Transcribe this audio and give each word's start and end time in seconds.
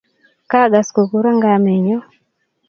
Kagas 0.51 0.87
kokuron 0.95 1.37
kamennyu. 1.43 1.97